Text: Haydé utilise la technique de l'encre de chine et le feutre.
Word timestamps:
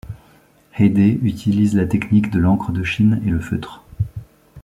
Haydé 0.73 1.19
utilise 1.21 1.75
la 1.75 1.85
technique 1.85 2.31
de 2.31 2.39
l'encre 2.39 2.71
de 2.71 2.83
chine 2.83 3.21
et 3.23 3.29
le 3.29 3.39
feutre. 3.39 3.83